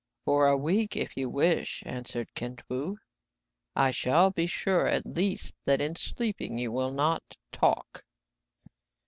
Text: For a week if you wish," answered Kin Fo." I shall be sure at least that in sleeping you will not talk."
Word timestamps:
For 0.25 0.47
a 0.47 0.57
week 0.57 0.95
if 0.95 1.15
you 1.15 1.29
wish," 1.29 1.83
answered 1.85 2.33
Kin 2.33 2.57
Fo." 2.67 2.97
I 3.85 3.91
shall 3.91 4.31
be 4.31 4.47
sure 4.47 4.87
at 4.87 5.05
least 5.05 5.53
that 5.65 5.79
in 5.79 5.95
sleeping 5.95 6.57
you 6.57 6.71
will 6.71 6.89
not 6.91 7.37
talk." 7.51 8.03